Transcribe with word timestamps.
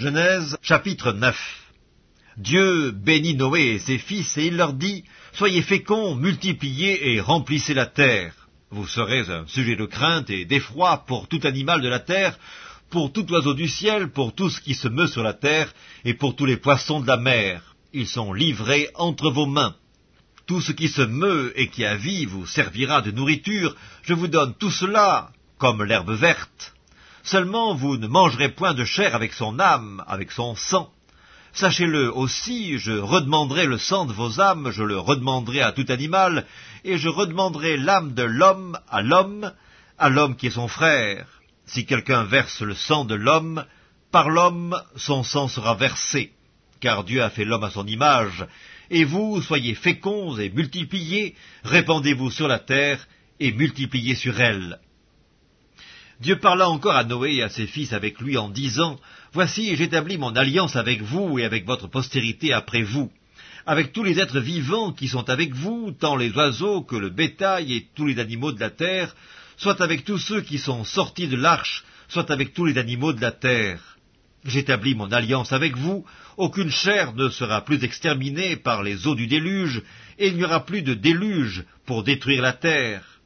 Genèse 0.00 0.56
chapitre 0.62 1.12
9 1.12 1.36
Dieu 2.38 2.90
bénit 2.90 3.34
Noé 3.34 3.72
et 3.74 3.78
ses 3.78 3.98
fils, 3.98 4.38
et 4.38 4.46
il 4.46 4.56
leur 4.56 4.72
dit, 4.72 5.04
Soyez 5.34 5.60
féconds, 5.60 6.14
multipliez 6.14 7.12
et 7.12 7.20
remplissez 7.20 7.74
la 7.74 7.84
terre. 7.84 8.32
Vous 8.70 8.86
serez 8.86 9.28
un 9.28 9.46
sujet 9.46 9.76
de 9.76 9.84
crainte 9.84 10.30
et 10.30 10.46
d'effroi 10.46 11.04
pour 11.06 11.28
tout 11.28 11.40
animal 11.42 11.82
de 11.82 11.88
la 11.90 11.98
terre, 11.98 12.38
pour 12.88 13.12
tout 13.12 13.30
oiseau 13.30 13.52
du 13.52 13.68
ciel, 13.68 14.08
pour 14.08 14.34
tout 14.34 14.48
ce 14.48 14.62
qui 14.62 14.72
se 14.72 14.88
meut 14.88 15.06
sur 15.06 15.22
la 15.22 15.34
terre, 15.34 15.70
et 16.06 16.14
pour 16.14 16.34
tous 16.34 16.46
les 16.46 16.56
poissons 16.56 17.00
de 17.00 17.06
la 17.06 17.18
mer. 17.18 17.76
Ils 17.92 18.08
sont 18.08 18.32
livrés 18.32 18.88
entre 18.94 19.30
vos 19.30 19.44
mains. 19.44 19.76
Tout 20.46 20.62
ce 20.62 20.72
qui 20.72 20.88
se 20.88 21.02
meut 21.02 21.52
et 21.56 21.68
qui 21.68 21.84
a 21.84 21.96
vie 21.96 22.24
vous 22.24 22.46
servira 22.46 23.02
de 23.02 23.10
nourriture. 23.10 23.76
Je 24.00 24.14
vous 24.14 24.28
donne 24.28 24.54
tout 24.54 24.70
cela 24.70 25.30
comme 25.58 25.84
l'herbe 25.84 26.12
verte. 26.12 26.72
Seulement 27.22 27.74
vous 27.74 27.96
ne 27.96 28.06
mangerez 28.06 28.48
point 28.48 28.74
de 28.74 28.84
chair 28.84 29.14
avec 29.14 29.32
son 29.32 29.58
âme, 29.60 30.02
avec 30.06 30.32
son 30.32 30.54
sang. 30.54 30.90
Sachez-le 31.52 32.12
aussi, 32.14 32.78
je 32.78 32.92
redemanderai 32.92 33.66
le 33.66 33.76
sang 33.78 34.06
de 34.06 34.12
vos 34.12 34.40
âmes, 34.40 34.70
je 34.70 34.84
le 34.84 34.98
redemanderai 34.98 35.60
à 35.60 35.72
tout 35.72 35.86
animal, 35.88 36.46
et 36.84 36.96
je 36.96 37.08
redemanderai 37.08 37.76
l'âme 37.76 38.14
de 38.14 38.22
l'homme 38.22 38.78
à 38.88 39.02
l'homme, 39.02 39.52
à 39.98 40.08
l'homme 40.08 40.36
qui 40.36 40.46
est 40.46 40.50
son 40.50 40.68
frère. 40.68 41.26
Si 41.66 41.86
quelqu'un 41.86 42.24
verse 42.24 42.62
le 42.62 42.74
sang 42.74 43.04
de 43.04 43.14
l'homme, 43.14 43.64
par 44.12 44.30
l'homme 44.30 44.80
son 44.96 45.22
sang 45.22 45.48
sera 45.48 45.74
versé, 45.74 46.32
car 46.80 47.04
Dieu 47.04 47.22
a 47.22 47.30
fait 47.30 47.44
l'homme 47.44 47.64
à 47.64 47.70
son 47.70 47.86
image, 47.86 48.46
et 48.90 49.04
vous 49.04 49.42
soyez 49.42 49.74
féconds 49.74 50.38
et 50.38 50.50
multipliez, 50.50 51.34
répandez-vous 51.64 52.30
sur 52.30 52.48
la 52.48 52.58
terre 52.58 53.06
et 53.38 53.52
multipliez 53.52 54.14
sur 54.14 54.40
elle. 54.40 54.80
Dieu 56.20 56.36
parla 56.36 56.68
encore 56.68 56.96
à 56.96 57.04
Noé 57.04 57.36
et 57.36 57.42
à 57.42 57.48
ses 57.48 57.66
fils 57.66 57.94
avec 57.94 58.20
lui 58.20 58.36
en 58.36 58.50
disant, 58.50 59.00
Voici, 59.32 59.74
j'établis 59.74 60.18
mon 60.18 60.36
alliance 60.36 60.76
avec 60.76 61.00
vous 61.00 61.38
et 61.38 61.44
avec 61.44 61.64
votre 61.64 61.86
postérité 61.86 62.52
après 62.52 62.82
vous, 62.82 63.10
avec 63.64 63.92
tous 63.92 64.04
les 64.04 64.20
êtres 64.20 64.40
vivants 64.40 64.92
qui 64.92 65.08
sont 65.08 65.30
avec 65.30 65.54
vous, 65.54 65.92
tant 65.98 66.16
les 66.16 66.30
oiseaux 66.32 66.82
que 66.82 66.96
le 66.96 67.08
bétail 67.08 67.72
et 67.72 67.86
tous 67.94 68.04
les 68.04 68.18
animaux 68.18 68.52
de 68.52 68.60
la 68.60 68.68
terre, 68.68 69.16
soit 69.56 69.80
avec 69.80 70.04
tous 70.04 70.18
ceux 70.18 70.42
qui 70.42 70.58
sont 70.58 70.84
sortis 70.84 71.28
de 71.28 71.36
l'arche, 71.36 71.84
soit 72.08 72.30
avec 72.30 72.52
tous 72.52 72.66
les 72.66 72.76
animaux 72.76 73.14
de 73.14 73.22
la 73.22 73.32
terre. 73.32 73.96
J'établis 74.44 74.94
mon 74.94 75.12
alliance 75.12 75.54
avec 75.54 75.74
vous, 75.74 76.04
aucune 76.36 76.70
chair 76.70 77.14
ne 77.14 77.30
sera 77.30 77.64
plus 77.64 77.82
exterminée 77.82 78.56
par 78.56 78.82
les 78.82 79.06
eaux 79.06 79.14
du 79.14 79.26
déluge, 79.26 79.82
et 80.18 80.28
il 80.28 80.36
n'y 80.36 80.44
aura 80.44 80.66
plus 80.66 80.82
de 80.82 80.92
déluge 80.92 81.64
pour 81.86 82.02
détruire 82.02 82.42
la 82.42 82.52
terre. 82.52 83.19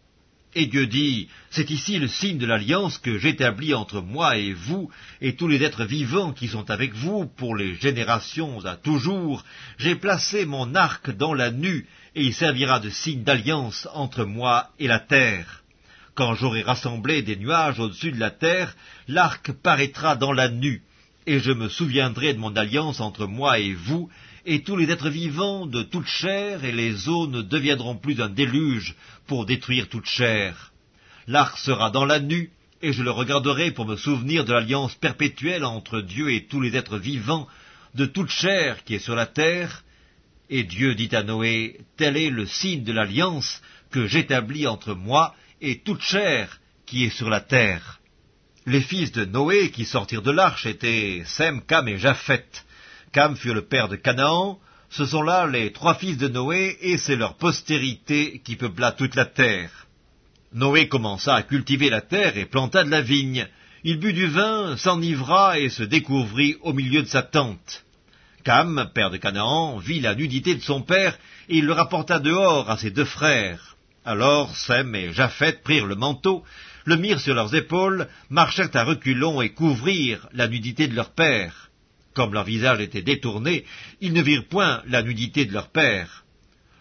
Et 0.56 0.66
Dieu 0.66 0.86
dit, 0.86 1.28
C'est 1.50 1.70
ici 1.70 1.98
le 1.98 2.06
signe 2.06 2.38
de 2.38 2.46
l'alliance 2.46 2.98
que 2.98 3.18
j'établis 3.18 3.74
entre 3.74 4.00
moi 4.00 4.36
et 4.36 4.52
vous, 4.52 4.90
et 5.20 5.34
tous 5.34 5.48
les 5.48 5.62
êtres 5.62 5.84
vivants 5.84 6.32
qui 6.32 6.46
sont 6.46 6.70
avec 6.70 6.94
vous, 6.94 7.26
pour 7.26 7.56
les 7.56 7.74
générations 7.74 8.64
à 8.64 8.76
toujours. 8.76 9.44
J'ai 9.78 9.96
placé 9.96 10.46
mon 10.46 10.74
arc 10.76 11.10
dans 11.10 11.34
la 11.34 11.50
nue, 11.50 11.86
et 12.14 12.22
il 12.22 12.34
servira 12.34 12.78
de 12.78 12.90
signe 12.90 13.24
d'alliance 13.24 13.88
entre 13.94 14.24
moi 14.24 14.70
et 14.78 14.86
la 14.86 15.00
terre. 15.00 15.64
Quand 16.14 16.36
j'aurai 16.36 16.62
rassemblé 16.62 17.22
des 17.22 17.36
nuages 17.36 17.80
au-dessus 17.80 18.12
de 18.12 18.20
la 18.20 18.30
terre, 18.30 18.76
l'arc 19.08 19.50
paraîtra 19.50 20.14
dans 20.14 20.32
la 20.32 20.48
nue, 20.48 20.82
et 21.26 21.40
je 21.40 21.50
me 21.50 21.68
souviendrai 21.68 22.34
de 22.34 22.38
mon 22.38 22.54
alliance 22.54 23.00
entre 23.00 23.26
moi 23.26 23.58
et 23.58 23.72
vous, 23.72 24.08
et 24.46 24.62
tous 24.62 24.76
les 24.76 24.90
êtres 24.90 25.08
vivants 25.08 25.66
de 25.66 25.82
toute 25.82 26.06
chair, 26.06 26.64
et 26.64 26.72
les 26.72 27.08
eaux 27.08 27.26
ne 27.26 27.42
deviendront 27.42 27.96
plus 27.96 28.20
un 28.20 28.28
déluge 28.28 28.94
pour 29.26 29.46
détruire 29.46 29.88
toute 29.88 30.06
chair. 30.06 30.72
L'arc 31.26 31.58
sera 31.58 31.90
dans 31.90 32.04
la 32.04 32.20
nue, 32.20 32.50
et 32.82 32.92
je 32.92 33.02
le 33.02 33.10
regarderai 33.10 33.70
pour 33.70 33.86
me 33.86 33.96
souvenir 33.96 34.44
de 34.44 34.52
l'alliance 34.52 34.94
perpétuelle 34.94 35.64
entre 35.64 36.00
Dieu 36.00 36.32
et 36.32 36.44
tous 36.44 36.60
les 36.60 36.76
êtres 36.76 36.98
vivants 36.98 37.48
de 37.94 38.04
toute 38.04 38.30
chair 38.30 38.84
qui 38.84 38.94
est 38.94 38.98
sur 38.98 39.14
la 39.14 39.26
terre. 39.26 39.84
Et 40.50 40.64
Dieu 40.64 40.94
dit 40.94 41.14
à 41.16 41.22
Noé, 41.22 41.80
tel 41.96 42.18
est 42.18 42.28
le 42.28 42.44
signe 42.44 42.84
de 42.84 42.92
l'alliance 42.92 43.62
que 43.90 44.06
j'établis 44.06 44.66
entre 44.66 44.94
moi 44.94 45.34
et 45.62 45.78
toute 45.78 46.02
chair 46.02 46.60
qui 46.84 47.04
est 47.04 47.16
sur 47.16 47.30
la 47.30 47.40
terre. 47.40 48.00
Les 48.66 48.82
fils 48.82 49.12
de 49.12 49.24
Noé 49.24 49.70
qui 49.70 49.86
sortirent 49.86 50.22
de 50.22 50.30
l'arche 50.30 50.66
étaient 50.66 51.22
Sem, 51.24 51.62
Cam 51.62 51.88
et 51.88 51.98
Japheth. 51.98 52.66
Cam 53.14 53.36
fut 53.36 53.54
le 53.54 53.62
père 53.62 53.86
de 53.86 53.94
Canaan, 53.94 54.58
ce 54.90 55.06
sont 55.06 55.22
là 55.22 55.46
les 55.46 55.70
trois 55.72 55.94
fils 55.94 56.18
de 56.18 56.26
Noé, 56.26 56.76
et 56.80 56.98
c'est 56.98 57.14
leur 57.14 57.36
postérité 57.36 58.42
qui 58.44 58.56
peupla 58.56 58.90
toute 58.90 59.14
la 59.14 59.24
terre. 59.24 59.70
Noé 60.52 60.88
commença 60.88 61.32
à 61.32 61.44
cultiver 61.44 61.90
la 61.90 62.00
terre 62.00 62.36
et 62.36 62.44
planta 62.44 62.82
de 62.82 62.90
la 62.90 63.02
vigne. 63.02 63.46
Il 63.84 64.00
but 64.00 64.14
du 64.14 64.26
vin, 64.26 64.76
s'enivra 64.76 65.60
et 65.60 65.68
se 65.68 65.84
découvrit 65.84 66.56
au 66.62 66.72
milieu 66.72 67.02
de 67.02 67.06
sa 67.06 67.22
tente. 67.22 67.84
Cam, 68.42 68.90
père 68.92 69.10
de 69.10 69.16
Canaan, 69.16 69.78
vit 69.78 70.00
la 70.00 70.16
nudité 70.16 70.56
de 70.56 70.62
son 70.62 70.82
père, 70.82 71.16
et 71.48 71.58
il 71.58 71.66
le 71.66 71.72
rapporta 71.72 72.18
dehors 72.18 72.68
à 72.68 72.78
ses 72.78 72.90
deux 72.90 73.04
frères. 73.04 73.76
Alors 74.04 74.56
Sem 74.56 74.92
et 74.96 75.12
Japheth 75.12 75.62
prirent 75.62 75.86
le 75.86 75.94
manteau, 75.94 76.42
le 76.84 76.96
mirent 76.96 77.20
sur 77.20 77.34
leurs 77.34 77.54
épaules, 77.54 78.08
marchèrent 78.28 78.74
à 78.74 78.82
reculons 78.82 79.40
et 79.40 79.50
couvrirent 79.50 80.26
la 80.32 80.48
nudité 80.48 80.88
de 80.88 80.96
leur 80.96 81.10
père. 81.10 81.63
Comme 82.14 82.32
leur 82.32 82.44
visage 82.44 82.80
était 82.80 83.02
détourné, 83.02 83.64
ils 84.00 84.12
ne 84.12 84.22
virent 84.22 84.46
point 84.48 84.82
la 84.86 85.02
nudité 85.02 85.44
de 85.44 85.52
leur 85.52 85.70
père. 85.70 86.24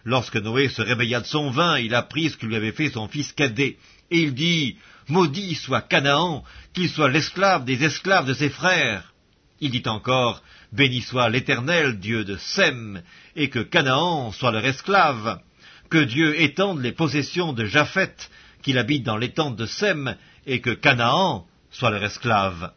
Lorsque 0.04 0.36
Noé 0.36 0.68
se 0.68 0.82
réveilla 0.82 1.20
de 1.20 1.26
son 1.26 1.50
vin, 1.50 1.78
il 1.78 1.94
apprit 1.94 2.30
ce 2.30 2.36
que 2.36 2.46
lui 2.46 2.56
avait 2.56 2.72
fait 2.72 2.90
son 2.90 3.08
fils 3.08 3.32
cadet, 3.32 3.76
et 4.10 4.18
il 4.18 4.34
dit, 4.34 4.76
Maudit 5.08 5.54
soit 5.54 5.82
Canaan, 5.82 6.44
qu'il 6.72 6.88
soit 6.88 7.10
l'esclave 7.10 7.64
des 7.64 7.82
esclaves 7.84 8.26
de 8.26 8.34
ses 8.34 8.50
frères. 8.50 9.12
Il 9.60 9.70
dit 9.70 9.82
encore, 9.86 10.42
Béni 10.72 11.02
soit 11.02 11.28
l'Éternel, 11.28 11.98
Dieu 11.98 12.24
de 12.24 12.36
Sem, 12.36 13.02
et 13.34 13.48
que 13.48 13.60
Canaan 13.60 14.32
soit 14.32 14.52
leur 14.52 14.64
esclave, 14.64 15.40
que 15.90 15.98
Dieu 15.98 16.40
étende 16.40 16.80
les 16.80 16.92
possessions 16.92 17.52
de 17.52 17.64
Japheth, 17.64 18.30
qu'il 18.62 18.78
habite 18.78 19.04
dans 19.04 19.20
tentes 19.28 19.56
de 19.56 19.66
Sem, 19.66 20.16
et 20.46 20.60
que 20.60 20.70
Canaan 20.70 21.46
soit 21.70 21.90
leur 21.90 22.04
esclave. 22.04 22.72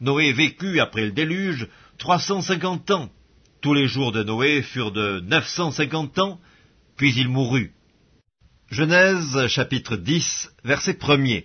Noé 0.00 0.32
vécut 0.32 0.80
après 0.80 1.04
le 1.04 1.12
déluge 1.12 1.68
trois 1.98 2.18
cent 2.18 2.40
cinquante 2.40 2.90
ans. 2.90 3.10
Tous 3.60 3.74
les 3.74 3.86
jours 3.86 4.12
de 4.12 4.22
Noé 4.22 4.62
furent 4.62 4.92
de 4.92 5.20
neuf 5.20 5.46
cent 5.46 5.70
cinquante 5.70 6.18
ans, 6.18 6.40
puis 6.96 7.14
il 7.14 7.28
mourut. 7.28 7.72
Genèse 8.70 9.46
chapitre 9.48 9.96
10, 9.96 10.52
verset 10.64 10.92
1er. 10.92 11.44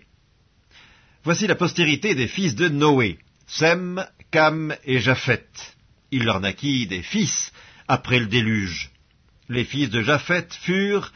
Voici 1.23 1.47
la 1.47 1.55
postérité 1.55 2.15
des 2.15 2.27
fils 2.27 2.55
de 2.55 2.69
Noé, 2.69 3.17
Sem, 3.47 4.05
Cam 4.31 4.75
et 4.85 4.99
Japheth. 4.99 5.75
Il 6.11 6.23
leur 6.23 6.39
naquit 6.39 6.87
des 6.87 7.01
fils 7.01 7.51
après 7.87 8.19
le 8.19 8.27
déluge. 8.27 8.91
Les 9.49 9.65
fils 9.65 9.89
de 9.89 10.01
Japheth 10.01 10.53
furent 10.53 11.11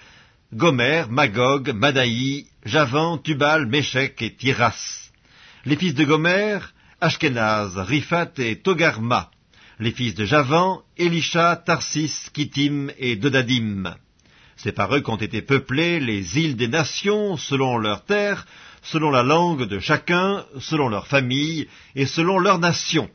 Gomer, 0.54 1.06
Magog, 1.10 1.70
Madaï, 1.70 2.48
Javan, 2.66 3.18
Tubal, 3.18 3.68
Méchec 3.68 4.22
et 4.22 4.36
Tiras. 4.36 5.10
Les 5.66 5.76
fils 5.76 5.94
de 5.94 6.04
Gomer, 6.04 6.60
Ashkenaz, 7.02 7.78
Riphat 7.78 8.34
et 8.40 8.58
Togarma, 8.58 9.32
les 9.80 9.92
fils 9.92 10.16
de 10.16 10.26
Javan, 10.26 10.82
Elisha, 10.98 11.56
Tarsis, 11.56 12.30
Kittim 12.34 12.90
et 12.98 13.16
Dodadim. 13.16 13.96
C'est 14.58 14.74
par 14.74 14.94
eux 14.94 15.00
qu'ont 15.00 15.16
été 15.16 15.42
peuplées 15.42 16.02
les 16.02 16.38
îles 16.40 16.58
des 16.58 16.68
nations, 16.68 17.38
selon 17.38 17.78
leurs 17.78 18.04
terres, 18.04 18.46
selon 18.84 19.12
la 19.12 19.24
langue 19.24 19.64
de 19.64 19.80
chacun, 19.80 20.44
selon 20.60 20.90
leur 20.90 21.08
famille 21.08 21.70
et 21.96 22.06
selon 22.06 22.38
leur 22.38 22.60
nation. 22.60 23.10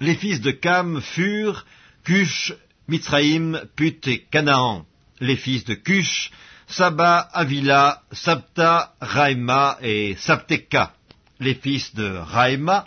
Les 0.00 0.14
fils 0.14 0.40
de 0.40 0.50
Cam 0.50 1.02
furent 1.02 1.66
Cush, 2.04 2.54
Mitzraïm, 2.88 3.60
Put 3.76 4.00
et 4.06 4.20
Canaan. 4.30 4.86
Les 5.20 5.36
fils 5.36 5.64
de 5.64 5.74
Cush, 5.74 6.30
Saba, 6.66 7.18
Avila, 7.18 8.02
Sabta, 8.10 8.94
Raima 9.02 9.76
et 9.82 10.16
Sabteka 10.18 10.94
les 11.40 11.54
fils 11.54 11.94
de 11.94 12.06
Raïma, 12.06 12.86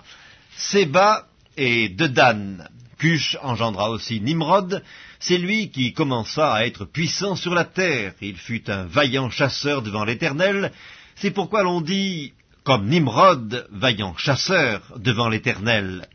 Séba 0.55 1.27
et 1.55 1.89
Dedan. 1.89 2.57
Cush 2.97 3.37
engendra 3.43 3.91
aussi 3.91 4.19
Nimrod, 4.21 4.83
c'est 5.19 5.37
lui 5.37 5.69
qui 5.69 5.93
commença 5.93 6.53
à 6.53 6.65
être 6.65 6.85
puissant 6.85 7.35
sur 7.35 7.53
la 7.53 7.65
terre. 7.65 8.13
Il 8.21 8.37
fut 8.37 8.69
un 8.69 8.85
vaillant 8.85 9.29
chasseur 9.29 9.83
devant 9.83 10.03
l'Éternel, 10.03 10.71
c'est 11.15 11.31
pourquoi 11.31 11.63
l'on 11.63 11.81
dit, 11.81 12.33
comme 12.63 12.87
Nimrod, 12.87 13.67
vaillant 13.71 14.15
chasseur 14.17 14.81
devant 14.97 15.29
l'Éternel. 15.29 16.07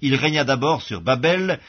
Il 0.00 0.14
régna 0.14 0.44
d'abord 0.44 0.82
sur 0.82 1.00
Babel, 1.00 1.60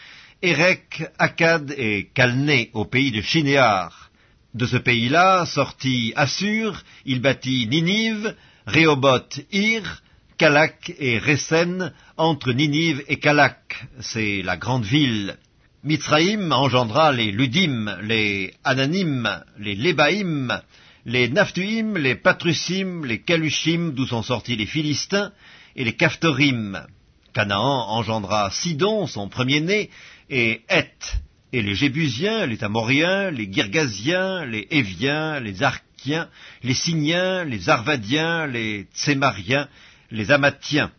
Érec, 0.41 1.03
Akkad 1.17 1.73
et 1.77 2.09
Calné 2.13 2.69
au 2.73 2.85
pays 2.85 3.11
de 3.11 3.21
Shinéar. 3.21 4.11
De 4.53 4.65
ce 4.65 4.77
pays-là 4.77 5.45
sortit 5.45 6.13
Assur, 6.15 6.83
il 7.05 7.21
bâtit 7.21 7.67
Ninive, 7.67 8.35
Rehoboth, 8.65 9.41
Ir, 9.51 10.02
Kalak 10.43 10.91
et 10.99 11.19
Resen, 11.19 11.93
entre 12.17 12.51
Ninive 12.51 13.01
et 13.07 13.15
Kalak, 13.15 13.87
c'est 14.01 14.41
la 14.41 14.57
grande 14.57 14.83
ville. 14.83 15.37
Mitzraïm 15.85 16.51
engendra 16.51 17.13
les 17.13 17.31
Ludim, 17.31 17.97
les 18.01 18.53
Ananim, 18.65 19.41
les 19.57 19.75
Lébaïm, 19.75 20.61
les 21.05 21.29
Naphtuim, 21.29 21.95
les 21.95 22.15
Patrusim, 22.15 23.05
les 23.05 23.21
Kalushim, 23.21 23.93
d'où 23.93 24.05
sont 24.05 24.21
sortis 24.21 24.57
les 24.57 24.65
Philistins, 24.65 25.31
et 25.77 25.85
les 25.85 25.95
Kaftorim. 25.95 26.87
Canaan 27.31 27.87
engendra 27.87 28.51
Sidon, 28.51 29.07
son 29.07 29.29
premier-né, 29.29 29.89
et 30.29 30.63
Heth, 30.67 31.21
et 31.53 31.61
les 31.61 31.73
Jébusiens, 31.73 32.47
les 32.47 32.61
Amoriens, 32.65 33.31
les 33.31 33.49
Girgasiens, 33.49 34.43
les 34.43 34.67
Éviens, 34.71 35.39
les 35.39 35.63
Archiens, 35.63 36.27
les 36.63 36.73
Signiens, 36.73 37.45
les 37.45 37.69
Arvadiens, 37.69 38.45
les 38.45 38.87
Tsémariens, 38.93 39.69
les 40.13 40.31
Amathiens. 40.31 40.91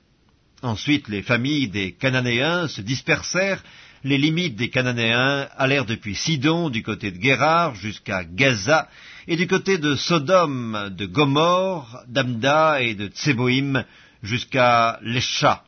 Ensuite, 0.63 1.09
les 1.09 1.23
familles 1.23 1.69
des 1.69 1.93
Cananéens 1.93 2.69
se 2.69 2.81
dispersèrent, 2.81 3.63
les 4.03 4.19
limites 4.19 4.57
des 4.57 4.69
Cananéens 4.69 5.49
allèrent 5.57 5.87
depuis 5.87 6.17
Sidon, 6.17 6.69
du 6.69 6.83
côté 6.83 7.11
de 7.11 7.19
Guérard, 7.19 7.75
jusqu'à 7.77 8.25
Gaza, 8.25 8.89
et 9.29 9.37
du 9.37 9.47
côté 9.47 9.79
de 9.79 9.95
Sodome, 9.95 10.91
de 10.91 11.07
Gomorre, 11.07 12.03
d'Amda 12.09 12.83
et 12.83 12.95
de 12.95 13.07
Tseboïm, 13.07 13.85
jusqu'à 14.23 14.99
Lesha. 15.01 15.63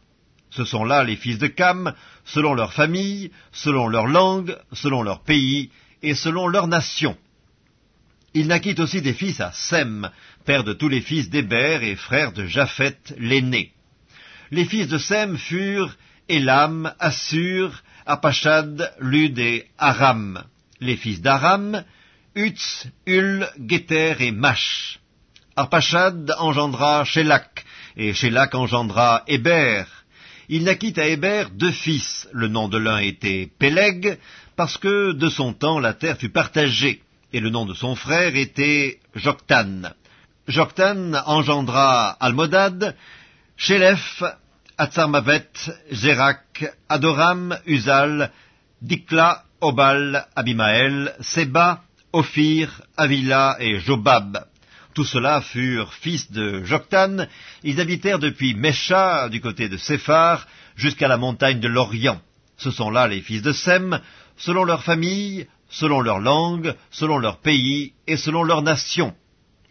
Ce 0.51 0.65
sont 0.65 0.85
là 0.85 1.05
les 1.05 1.17
fils 1.17 1.39
de 1.39 1.47
Cam, 1.47 1.95
selon 2.25 2.53
leur 2.53 2.73
famille, 2.73 3.31
selon 3.53 3.87
leur 3.87 4.09
langue, 4.09 4.57
selon 4.73 5.03
leur 5.03 5.23
pays 5.23 5.71
et 6.03 6.15
selon 6.15 6.49
leur 6.49 6.67
nation. 6.67 7.17
Il 8.39 8.49
naquit 8.49 8.79
aussi 8.79 9.01
des 9.01 9.15
fils 9.15 9.41
à 9.41 9.51
Sem, 9.51 10.11
père 10.45 10.63
de 10.63 10.75
tous 10.75 10.91
les 10.91 11.01
fils 11.01 11.31
d'Héber 11.31 11.83
et 11.83 11.97
frère 11.97 12.33
de 12.33 12.45
Japheth 12.45 13.15
l'aîné. 13.17 13.73
Les 14.51 14.67
fils 14.67 14.89
de 14.89 14.99
Sem 14.99 15.39
furent 15.39 15.97
Elam, 16.29 16.93
Assur, 16.99 17.83
Apachad, 18.05 18.93
Lud 19.01 19.39
et 19.39 19.65
Aram. 19.79 20.45
Les 20.81 20.97
fils 20.97 21.23
d'Aram, 21.23 21.83
Utz, 22.35 22.87
Ul, 23.07 23.49
Geter 23.67 24.17
et 24.21 24.33
Mash. 24.33 25.01
Arpachad 25.57 26.31
engendra 26.37 27.07
Shélak, 27.07 27.65
et 27.97 28.13
Shélak 28.13 28.55
engendra 28.55 29.25
Héber. 29.29 29.85
Il 30.51 30.65
naquit 30.65 31.01
à 31.01 31.07
Héber 31.07 31.45
deux 31.55 31.73
fils. 31.73 32.29
Le 32.35 32.49
nom 32.49 32.69
de 32.69 32.77
l'un 32.77 32.99
était 32.99 33.51
Péleg, 33.59 34.19
parce 34.57 34.77
que 34.77 35.13
de 35.13 35.31
son 35.31 35.55
temps 35.55 35.79
la 35.79 35.95
terre 35.95 36.19
fut 36.19 36.29
partagée, 36.29 37.01
et 37.33 37.41
le 37.41 37.51
nom 37.51 37.67
de 37.67 37.75
son 37.75 37.95
frère 37.95 38.37
était 38.37 39.01
Joktan. 39.15 39.83
Joktan 40.47 41.15
engendra 41.27 42.11
Almodad, 42.21 42.97
Shélef, 43.57 44.23
Atzarmavet, 44.79 45.51
Zérak, 45.93 46.65
Adoram, 46.89 47.59
Uzal, 47.67 48.31
Dikla, 48.83 49.45
Obal, 49.61 50.27
Abimael, 50.37 51.15
Seba, 51.21 51.83
Ophir, 52.13 52.83
Avila 52.97 53.57
et 53.59 53.81
Jobab. 53.81 54.45
Tous 54.95 55.05
ceux-là 55.05 55.41
furent 55.41 55.93
fils 55.93 56.31
de 56.31 56.65
Joktan. 56.65 57.27
Ils 57.63 57.81
habitèrent 57.81 58.19
depuis 58.19 58.55
Mesha, 58.55 59.29
du 59.29 59.41
côté 59.41 59.69
de 59.69 59.77
Séphar, 59.77 60.47
jusqu'à 60.77 61.09
la 61.09 61.17
montagne 61.17 61.61
de 61.61 61.69
l'Orient. 61.69 62.21
Ce 62.57 62.71
sont 62.71 62.91
là 62.91 63.07
les 63.07 63.21
fils 63.21 63.43
de 63.43 63.53
Sem, 63.53 64.01
selon 64.37 64.65
leur 64.65 64.85
famille, 64.85 65.47
selon 65.69 66.01
leur 66.01 66.21
langue, 66.21 66.75
selon 66.91 67.19
leur 67.19 67.39
pays 67.39 67.93
et 68.07 68.17
selon 68.17 68.43
leur 68.43 68.63
nation. 68.63 69.15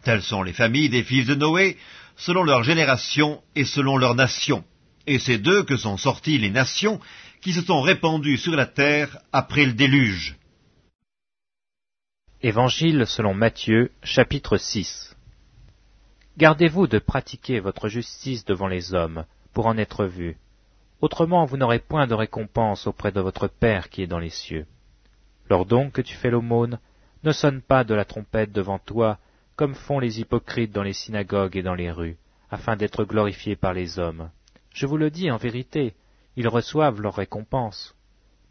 Telles 0.02 0.22
sont 0.22 0.42
les 0.42 0.52
familles 0.52 0.88
des 0.88 1.02
fils 1.02 1.26
de 1.26 1.34
Noé, 1.34 1.76
selon 2.16 2.42
leur 2.44 2.62
génération 2.62 3.42
et 3.54 3.64
selon 3.64 3.96
leur 3.96 4.14
nation. 4.14 4.64
Et 5.06 5.18
c'est 5.18 5.38
d'eux 5.38 5.62
que 5.62 5.76
sont 5.76 5.96
sorties 5.96 6.38
les 6.38 6.50
nations 6.50 7.00
qui 7.40 7.52
se 7.52 7.62
sont 7.62 7.80
répandues 7.80 8.38
sur 8.38 8.56
la 8.56 8.66
terre 8.66 9.18
après 9.32 9.64
le 9.64 9.72
déluge. 9.72 10.36
Évangile 12.42 13.06
selon 13.06 13.34
Matthieu, 13.34 13.90
chapitre 14.02 14.56
6 14.56 15.16
Gardez-vous 16.36 16.86
de 16.86 16.98
pratiquer 16.98 17.60
votre 17.60 17.88
justice 17.88 18.44
devant 18.44 18.66
les 18.66 18.92
hommes, 18.92 19.24
pour 19.54 19.66
en 19.66 19.78
être 19.78 20.04
vu. 20.04 20.36
Autrement 21.00 21.46
vous 21.46 21.56
n'aurez 21.56 21.78
point 21.78 22.06
de 22.06 22.14
récompense 22.14 22.86
auprès 22.86 23.10
de 23.10 23.20
votre 23.20 23.48
Père 23.48 23.88
qui 23.88 24.02
est 24.02 24.06
dans 24.06 24.18
les 24.18 24.30
cieux. 24.30 24.66
Lors 25.48 25.66
donc 25.66 25.92
que 25.92 26.02
tu 26.02 26.14
fais 26.14 26.30
l'aumône, 26.30 26.78
ne 27.22 27.32
sonne 27.32 27.60
pas 27.60 27.84
de 27.84 27.94
la 27.94 28.04
trompette 28.04 28.52
devant 28.52 28.78
toi, 28.78 29.18
comme 29.56 29.74
font 29.74 29.98
les 29.98 30.20
hypocrites 30.20 30.72
dans 30.72 30.82
les 30.82 30.92
synagogues 30.92 31.56
et 31.56 31.62
dans 31.62 31.74
les 31.74 31.90
rues, 31.90 32.16
afin 32.50 32.76
d'être 32.76 33.04
glorifiés 33.04 33.56
par 33.56 33.72
les 33.72 33.98
hommes. 33.98 34.30
Je 34.74 34.86
vous 34.86 34.96
le 34.96 35.10
dis 35.10 35.30
en 35.30 35.36
vérité, 35.36 35.94
ils 36.36 36.48
reçoivent 36.48 37.00
leur 37.00 37.14
récompense. 37.14 37.94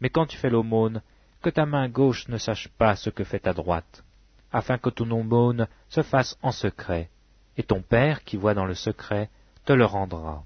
Mais 0.00 0.10
quand 0.10 0.26
tu 0.26 0.36
fais 0.36 0.50
l'aumône, 0.50 1.02
que 1.42 1.50
ta 1.50 1.66
main 1.66 1.88
gauche 1.88 2.28
ne 2.28 2.38
sache 2.38 2.68
pas 2.76 2.96
ce 2.96 3.10
que 3.10 3.24
fait 3.24 3.40
ta 3.40 3.52
droite, 3.52 4.04
afin 4.52 4.78
que 4.78 4.90
ton 4.90 5.10
aumône 5.10 5.68
se 5.88 6.02
fasse 6.02 6.36
en 6.42 6.50
secret, 6.50 7.08
et 7.56 7.62
ton 7.62 7.82
Père 7.82 8.24
qui 8.24 8.36
voit 8.36 8.54
dans 8.54 8.64
le 8.64 8.74
secret 8.74 9.30
te 9.64 9.72
le 9.72 9.84
rendra. 9.84 10.44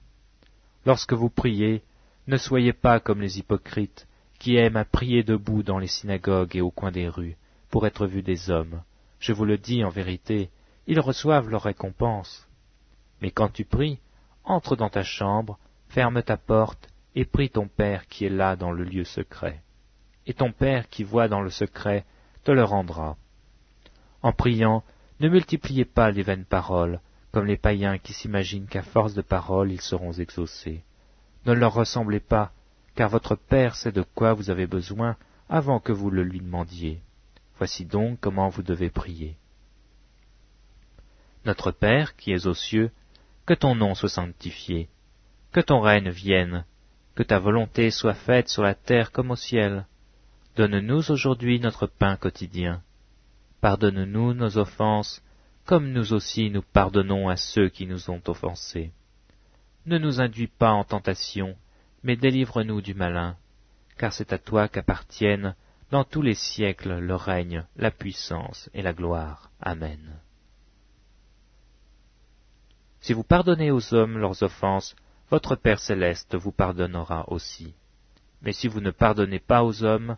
Lorsque 0.84 1.12
vous 1.12 1.30
priez, 1.30 1.82
ne 2.26 2.36
soyez 2.36 2.72
pas 2.72 3.00
comme 3.00 3.20
les 3.20 3.38
hypocrites, 3.38 4.06
qui 4.40 4.56
aiment 4.56 4.76
à 4.76 4.84
prier 4.84 5.22
debout 5.22 5.62
dans 5.62 5.78
les 5.78 5.86
synagogues 5.86 6.56
et 6.56 6.60
au 6.60 6.72
coin 6.72 6.90
des 6.90 7.08
rues, 7.08 7.36
pour 7.70 7.86
être 7.86 8.08
vus 8.08 8.22
des 8.22 8.50
hommes. 8.50 8.82
Je 9.20 9.32
vous 9.32 9.44
le 9.44 9.56
dis 9.56 9.84
en 9.84 9.90
vérité, 9.90 10.50
ils 10.88 10.98
reçoivent 10.98 11.48
leur 11.48 11.62
récompense. 11.62 12.48
Mais 13.22 13.30
quand 13.30 13.52
tu 13.52 13.64
pries, 13.64 14.00
entre 14.42 14.74
dans 14.74 14.90
ta 14.90 15.04
chambre, 15.04 15.56
ferme 15.88 16.20
ta 16.24 16.36
porte, 16.36 16.88
et 17.14 17.24
prie 17.24 17.50
ton 17.50 17.68
Père 17.68 18.08
qui 18.08 18.24
est 18.24 18.30
là 18.30 18.56
dans 18.56 18.72
le 18.72 18.82
lieu 18.82 19.04
secret 19.04 19.62
et 20.26 20.34
ton 20.34 20.52
Père 20.52 20.88
qui 20.88 21.02
voit 21.02 21.26
dans 21.26 21.40
le 21.40 21.50
secret 21.50 22.04
te 22.44 22.52
le 22.52 22.62
rendra. 22.62 23.16
En 24.22 24.32
priant, 24.32 24.84
ne 25.18 25.28
multipliez 25.28 25.84
pas 25.84 26.12
les 26.12 26.22
vaines 26.22 26.44
paroles, 26.44 27.00
comme 27.32 27.46
les 27.46 27.56
païens 27.56 27.98
qui 27.98 28.12
s'imaginent 28.12 28.68
qu'à 28.68 28.82
force 28.82 29.14
de 29.14 29.22
paroles 29.22 29.72
ils 29.72 29.80
seront 29.80 30.12
exaucés. 30.12 30.84
Ne 31.46 31.52
leur 31.52 31.74
ressemblez 31.74 32.20
pas, 32.20 32.52
car 32.94 33.08
votre 33.08 33.36
Père 33.36 33.76
sait 33.76 33.92
de 33.92 34.02
quoi 34.02 34.32
vous 34.32 34.50
avez 34.50 34.66
besoin 34.66 35.16
avant 35.48 35.80
que 35.80 35.92
vous 35.92 36.10
le 36.10 36.22
lui 36.22 36.40
demandiez. 36.40 37.00
Voici 37.58 37.84
donc 37.84 38.18
comment 38.20 38.48
vous 38.48 38.62
devez 38.62 38.90
prier. 38.90 39.36
Notre 41.44 41.70
Père 41.70 42.16
qui 42.16 42.32
es 42.32 42.46
aux 42.46 42.54
cieux, 42.54 42.90
que 43.46 43.54
ton 43.54 43.74
nom 43.74 43.94
soit 43.94 44.08
sanctifié, 44.08 44.88
que 45.52 45.60
ton 45.60 45.80
règne 45.80 46.10
vienne, 46.10 46.64
que 47.14 47.22
ta 47.22 47.38
volonté 47.38 47.90
soit 47.90 48.14
faite 48.14 48.48
sur 48.48 48.62
la 48.62 48.74
terre 48.74 49.12
comme 49.12 49.30
au 49.30 49.36
ciel. 49.36 49.86
Donne-nous 50.56 51.10
aujourd'hui 51.10 51.60
notre 51.60 51.86
pain 51.86 52.16
quotidien. 52.16 52.82
Pardonne-nous 53.60 54.34
nos 54.34 54.58
offenses, 54.58 55.22
comme 55.64 55.92
nous 55.92 56.12
aussi 56.12 56.50
nous 56.50 56.62
pardonnons 56.62 57.28
à 57.28 57.36
ceux 57.36 57.68
qui 57.68 57.86
nous 57.86 58.10
ont 58.10 58.22
offensés. 58.26 58.92
Ne 59.86 59.98
nous 59.98 60.20
induis 60.20 60.48
pas 60.48 60.72
en 60.72 60.84
tentation, 60.84 61.56
mais 62.02 62.16
délivre-nous 62.16 62.80
du 62.80 62.94
malin, 62.94 63.36
car 63.98 64.12
c'est 64.12 64.32
à 64.32 64.38
toi 64.38 64.68
qu'appartiennent 64.68 65.54
dans 65.90 66.04
tous 66.04 66.22
les 66.22 66.34
siècles 66.34 66.98
le 66.98 67.14
règne, 67.14 67.64
la 67.76 67.90
puissance 67.90 68.70
et 68.72 68.82
la 68.82 68.92
gloire. 68.92 69.50
Amen. 69.60 70.18
Si 73.00 73.12
vous 73.12 73.24
pardonnez 73.24 73.70
aux 73.70 73.94
hommes 73.94 74.18
leurs 74.18 74.42
offenses, 74.42 74.94
votre 75.30 75.56
Père 75.56 75.80
céleste 75.80 76.34
vous 76.36 76.52
pardonnera 76.52 77.24
aussi. 77.28 77.74
Mais 78.42 78.52
si 78.52 78.68
vous 78.68 78.80
ne 78.80 78.90
pardonnez 78.90 79.38
pas 79.38 79.64
aux 79.64 79.82
hommes, 79.82 80.16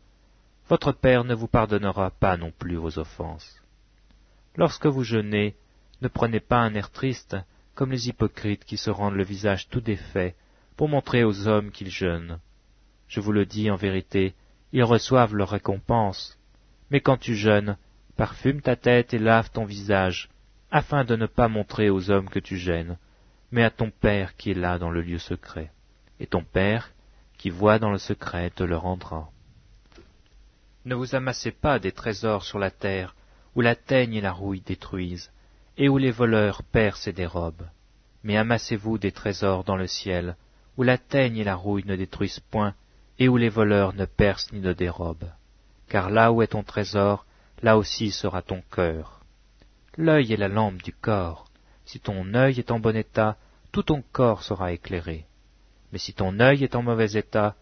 votre 0.68 0.92
Père 0.92 1.24
ne 1.24 1.34
vous 1.34 1.48
pardonnera 1.48 2.10
pas 2.10 2.36
non 2.36 2.50
plus 2.50 2.76
vos 2.76 2.98
offenses. 2.98 3.60
Lorsque 4.56 4.86
vous 4.86 5.04
jeûnez, 5.04 5.54
ne 6.02 6.08
prenez 6.08 6.40
pas 6.40 6.58
un 6.58 6.74
air 6.74 6.90
triste, 6.90 7.36
comme 7.74 7.90
les 7.90 8.08
hypocrites 8.08 8.64
qui 8.64 8.76
se 8.76 8.90
rendent 8.90 9.14
le 9.14 9.24
visage 9.24 9.68
tout 9.68 9.80
défait, 9.80 10.34
pour 10.76 10.88
montrer 10.88 11.24
aux 11.24 11.48
hommes 11.48 11.70
qu'ils 11.70 11.90
jeûnent. 11.90 12.38
Je 13.08 13.20
vous 13.20 13.32
le 13.32 13.46
dis 13.46 13.70
en 13.70 13.76
vérité, 13.76 14.34
ils 14.72 14.84
reçoivent 14.84 15.34
leur 15.34 15.50
récompense. 15.50 16.38
Mais 16.90 17.00
quand 17.00 17.18
tu 17.18 17.34
jeûnes, 17.34 17.76
parfume 18.16 18.60
ta 18.60 18.76
tête 18.76 19.14
et 19.14 19.18
lave 19.18 19.50
ton 19.50 19.64
visage, 19.64 20.28
afin 20.70 21.04
de 21.04 21.16
ne 21.16 21.26
pas 21.26 21.48
montrer 21.48 21.90
aux 21.90 22.10
hommes 22.10 22.30
que 22.30 22.38
tu 22.38 22.56
gênes, 22.56 22.96
mais 23.50 23.62
à 23.62 23.70
ton 23.70 23.90
Père 23.90 24.36
qui 24.36 24.50
est 24.50 24.54
là 24.54 24.78
dans 24.78 24.90
le 24.90 25.02
lieu 25.02 25.18
secret. 25.18 25.70
Et 26.20 26.26
ton 26.26 26.42
Père, 26.42 26.90
qui 27.36 27.50
voit 27.50 27.78
dans 27.78 27.90
le 27.90 27.98
secret, 27.98 28.50
te 28.50 28.62
le 28.62 28.76
rendra. 28.76 29.28
Ne 30.84 30.94
vous 30.94 31.14
amassez 31.14 31.52
pas 31.52 31.78
des 31.78 31.92
trésors 31.92 32.44
sur 32.44 32.58
la 32.58 32.70
terre, 32.70 33.14
où 33.54 33.60
la 33.60 33.76
teigne 33.76 34.14
et 34.14 34.20
la 34.20 34.32
rouille 34.32 34.62
détruisent, 34.62 35.30
et 35.76 35.88
où 35.88 35.98
les 35.98 36.10
voleurs 36.10 36.62
percent 36.62 37.08
et 37.08 37.12
dérobent. 37.12 37.68
Mais 38.24 38.36
amassez-vous 38.36 38.98
des 38.98 39.12
trésors 39.12 39.64
dans 39.64 39.76
le 39.76 39.86
ciel, 39.86 40.36
où 40.76 40.82
la 40.82 40.98
teigne 40.98 41.38
et 41.38 41.44
la 41.44 41.54
rouille 41.54 41.84
ne 41.86 41.96
détruisent 41.96 42.40
point, 42.40 42.74
et 43.18 43.28
où 43.28 43.36
les 43.36 43.48
voleurs 43.48 43.94
ne 43.94 44.04
percent 44.04 44.52
ni 44.52 44.60
ne 44.60 44.72
dérobent. 44.72 45.32
Car 45.88 46.10
là 46.10 46.32
où 46.32 46.42
est 46.42 46.48
ton 46.48 46.62
trésor, 46.62 47.26
là 47.62 47.76
aussi 47.76 48.10
sera 48.10 48.42
ton 48.42 48.62
cœur. 48.70 49.20
L'œil 49.96 50.32
est 50.32 50.38
la 50.38 50.48
lampe 50.48 50.82
du 50.82 50.92
corps. 50.92 51.46
Si 51.84 52.00
ton 52.00 52.34
œil 52.34 52.58
est 52.58 52.70
en 52.70 52.80
bon 52.80 52.96
état, 52.96 53.36
tout 53.70 53.82
ton 53.82 54.02
corps 54.12 54.42
sera 54.42 54.72
éclairé. 54.72 55.26
Mais 55.92 55.98
si 55.98 56.14
ton 56.14 56.40
œil 56.40 56.64
est 56.64 56.74
en 56.74 56.82
mauvais 56.82 57.12
état, 57.12 57.54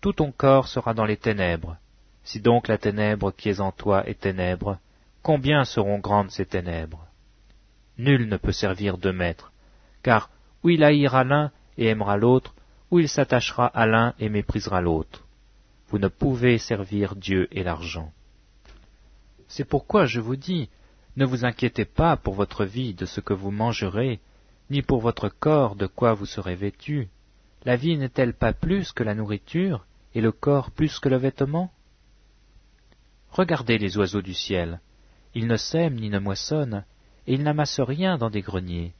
tout 0.00 0.12
ton 0.12 0.30
corps 0.30 0.68
sera 0.68 0.94
dans 0.94 1.06
les 1.06 1.16
ténèbres. 1.16 1.76
Si 2.24 2.40
donc 2.40 2.68
la 2.68 2.78
ténèbre 2.78 3.32
qui 3.32 3.48
est 3.48 3.60
en 3.60 3.72
toi 3.72 4.06
est 4.06 4.20
ténèbre, 4.20 4.78
combien 5.22 5.64
seront 5.64 5.98
grandes 5.98 6.30
ces 6.30 6.44
ténèbres? 6.44 7.06
Nul 7.96 8.28
ne 8.28 8.36
peut 8.36 8.52
servir 8.52 8.98
deux 8.98 9.12
maîtres, 9.12 9.50
car 10.02 10.30
ou 10.62 10.70
il 10.70 10.84
haïra 10.84 11.24
l'un 11.24 11.50
et 11.78 11.86
aimera 11.86 12.16
l'autre, 12.16 12.54
ou 12.90 12.98
il 12.98 13.08
s'attachera 13.08 13.66
à 13.66 13.86
l'un 13.86 14.14
et 14.18 14.28
méprisera 14.28 14.80
l'autre. 14.80 15.24
Vous 15.88 15.98
ne 15.98 16.08
pouvez 16.08 16.58
servir 16.58 17.16
Dieu 17.16 17.48
et 17.50 17.62
l'argent. 17.62 18.12
C'est 19.48 19.64
pourquoi 19.64 20.04
je 20.04 20.20
vous 20.20 20.36
dis, 20.36 20.68
ne 21.16 21.24
vous 21.24 21.44
inquiétez 21.44 21.84
pas 21.84 22.16
pour 22.16 22.34
votre 22.34 22.64
vie 22.64 22.94
de 22.94 23.06
ce 23.06 23.20
que 23.20 23.32
vous 23.32 23.50
mangerez, 23.50 24.20
ni 24.70 24.82
pour 24.82 25.00
votre 25.00 25.28
corps 25.28 25.74
de 25.74 25.86
quoi 25.86 26.12
vous 26.12 26.26
serez 26.26 26.54
vêtu. 26.54 27.08
La 27.64 27.76
vie 27.76 27.96
n'est-elle 27.96 28.34
pas 28.34 28.52
plus 28.52 28.92
que 28.92 29.02
la 29.02 29.14
nourriture, 29.14 29.86
et 30.14 30.20
le 30.20 30.32
corps 30.32 30.70
plus 30.70 30.98
que 30.98 31.08
le 31.08 31.16
vêtement? 31.16 31.72
Regardez 33.30 33.78
les 33.78 33.96
oiseaux 33.96 34.22
du 34.22 34.34
ciel. 34.34 34.80
Ils 35.34 35.46
ne 35.46 35.56
sèment 35.56 35.98
ni 35.98 36.10
ne 36.10 36.18
moissonnent, 36.18 36.84
et 37.26 37.34
ils 37.34 37.42
n'amassent 37.42 37.80
rien 37.80 38.18
dans 38.18 38.30
des 38.30 38.42
greniers, 38.42 38.94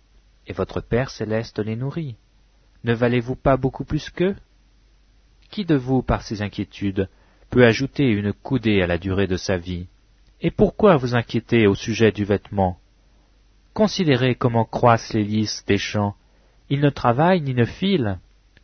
et 0.46 0.52
votre 0.52 0.80
Père 0.80 1.10
céleste 1.10 1.58
les 1.58 1.76
nourrit. 1.76 2.16
Ne 2.84 2.94
valez-vous 2.94 3.36
pas 3.36 3.56
beaucoup 3.56 3.84
plus 3.84 4.10
qu'eux? 4.10 4.36
Qui 5.50 5.64
de 5.64 5.76
vous, 5.76 6.02
par 6.02 6.22
ses 6.22 6.42
inquiétudes, 6.42 7.08
peut 7.50 7.64
ajouter 7.64 8.04
une 8.04 8.32
coudée 8.32 8.82
à 8.82 8.86
la 8.86 8.98
durée 8.98 9.26
de 9.26 9.36
sa 9.36 9.56
vie? 9.56 9.86
Et 10.40 10.50
pourquoi 10.50 10.96
vous 10.96 11.14
inquiétez 11.14 11.66
au 11.66 11.74
sujet 11.74 12.12
du 12.12 12.24
vêtement? 12.24 12.78
Considérez 13.74 14.34
comment 14.34 14.64
croissent 14.64 15.14
les 15.14 15.24
lys 15.24 15.64
des 15.66 15.78
champs. 15.78 16.14
Ils 16.68 16.80
ne 16.80 16.90
travaillent 16.90 17.42
ni 17.42 17.54
ne 17.54 17.64
filent. 17.64 18.18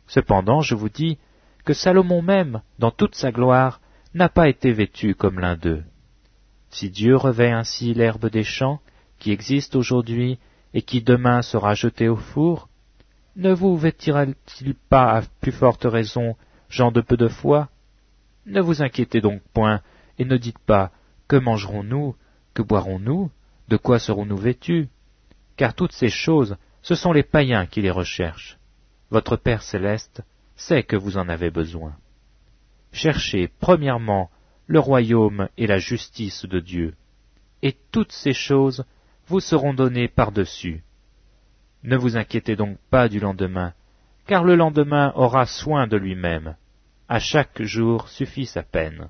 Cependant, 0.07 0.61
je 0.61 0.75
vous 0.75 0.89
dis 0.89 1.17
que 1.65 1.73
Salomon 1.73 2.21
même, 2.21 2.61
dans 2.79 2.91
toute 2.91 3.15
sa 3.15 3.31
gloire, 3.31 3.81
n'a 4.13 4.29
pas 4.29 4.47
été 4.47 4.71
vêtu 4.71 5.15
comme 5.15 5.39
l'un 5.39 5.57
d'eux. 5.57 5.83
Si 6.69 6.89
Dieu 6.89 7.15
revêt 7.15 7.51
ainsi 7.51 7.93
l'herbe 7.93 8.29
des 8.29 8.43
champs, 8.43 8.79
qui 9.19 9.31
existe 9.31 9.75
aujourd'hui 9.75 10.37
et 10.73 10.81
qui 10.81 11.01
demain 11.01 11.41
sera 11.41 11.73
jetée 11.73 12.09
au 12.09 12.17
four, 12.17 12.69
ne 13.35 13.53
vous 13.53 13.75
vêtira-t-il 13.75 14.75
pas 14.75 15.17
à 15.17 15.21
plus 15.41 15.51
forte 15.51 15.83
raison, 15.83 16.35
gens 16.69 16.91
de 16.91 17.01
peu 17.01 17.17
de 17.17 17.27
foi? 17.27 17.69
Ne 18.45 18.61
vous 18.61 18.81
inquiétez 18.81 19.21
donc 19.21 19.41
point, 19.53 19.81
et 20.17 20.25
ne 20.25 20.37
dites 20.37 20.59
pas 20.59 20.91
Que 21.27 21.35
mangerons-nous 21.35 22.15
Que 22.53 22.61
boirons-nous 22.61 23.31
De 23.67 23.77
quoi 23.77 23.99
serons-nous 23.99 24.37
vêtus? 24.37 24.87
Car 25.57 25.73
toutes 25.73 25.91
ces 25.91 26.09
choses, 26.09 26.55
ce 26.81 26.95
sont 26.95 27.11
les 27.11 27.23
païens 27.23 27.65
qui 27.65 27.81
les 27.81 27.91
recherchent. 27.91 28.57
Votre 29.09 29.35
Père 29.35 29.63
céleste 29.63 30.21
sait 30.55 30.83
que 30.83 30.95
vous 30.95 31.17
en 31.17 31.27
avez 31.27 31.49
besoin. 31.49 31.95
Cherchez 32.91 33.49
premièrement 33.59 34.29
le 34.67 34.79
royaume 34.79 35.49
et 35.57 35.67
la 35.67 35.79
justice 35.79 36.45
de 36.45 36.59
Dieu, 36.59 36.95
et 37.61 37.75
toutes 37.91 38.11
ces 38.11 38.33
choses 38.33 38.85
vous 39.27 39.39
seront 39.39 39.73
données 39.73 40.07
par-dessus. 40.07 40.83
Ne 41.85 41.97
vous 41.97 42.17
inquiétez 42.17 42.55
donc 42.55 42.79
pas 42.89 43.07
du 43.07 43.19
lendemain, 43.19 43.73
car 44.25 44.43
le 44.43 44.55
lendemain 44.55 45.13
aura 45.15 45.45
soin 45.45 45.85
de 45.85 45.97
lui-même. 45.97 46.55
À 47.07 47.19
chaque 47.19 47.61
jour 47.61 48.09
suffit 48.09 48.47
sa 48.47 48.63
peine. 48.63 49.09